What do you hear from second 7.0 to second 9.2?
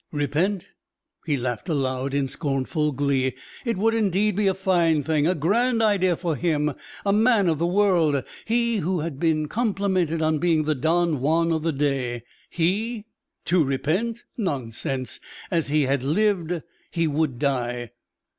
a man of the world; he who had